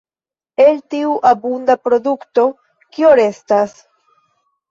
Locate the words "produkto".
1.89-2.45